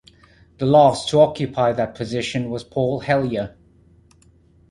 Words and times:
The 0.57 0.65
last 0.65 1.09
to 1.09 1.19
occupy 1.19 1.73
that 1.73 1.93
position 1.93 2.49
was 2.49 2.63
Paul 2.63 3.01
Hellyer. 3.01 3.55